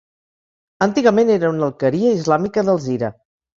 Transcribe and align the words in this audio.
Antigament 0.85 1.29
era 1.35 1.53
una 1.57 1.63
alqueria 1.69 2.17
islàmica 2.23 2.67
d'Alzira. 2.71 3.15